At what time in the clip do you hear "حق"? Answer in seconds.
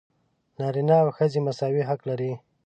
1.89-2.01